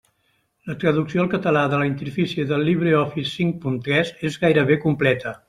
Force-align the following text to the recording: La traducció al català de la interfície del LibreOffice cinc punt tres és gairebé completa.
La 0.69 0.75
traducció 0.83 1.21
al 1.23 1.29
català 1.33 1.61
de 1.73 1.81
la 1.81 1.89
interfície 1.89 2.47
del 2.53 2.65
LibreOffice 2.71 3.33
cinc 3.35 3.61
punt 3.67 3.79
tres 3.91 4.15
és 4.33 4.41
gairebé 4.47 4.81
completa. 4.89 5.37